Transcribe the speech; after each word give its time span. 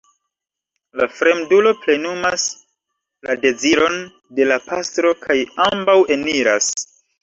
La 1.01 1.07
fremdulo 1.17 1.73
plenumas 1.83 2.47
la 3.29 3.37
deziron 3.45 4.03
de 4.41 4.51
la 4.55 4.61
pastro 4.67 5.17
kaj 5.25 5.41
ambaŭ 5.71 6.01
eniras. 6.21 6.77